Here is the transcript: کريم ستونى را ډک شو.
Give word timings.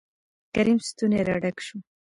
کريم 0.55 0.79
ستونى 0.87 1.19
را 1.27 1.37
ډک 1.43 1.57
شو. 1.65 1.77